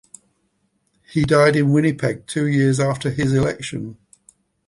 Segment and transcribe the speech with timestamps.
[1.13, 3.97] He died in Winnipeg two years after his election.